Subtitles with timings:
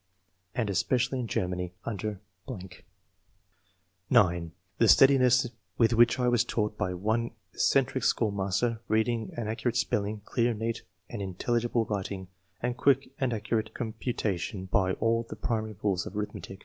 [0.54, 2.20] and especially in Germany, under...."
[4.10, 9.62] (9)" The steadiness with which I was taught by one eccentric schoolmaster reading and ac
[9.62, 12.28] curate spelling, clear, neat, and intelligible writing,
[12.60, 16.58] and quick and accurate computation by all the primary rules of arithmetic.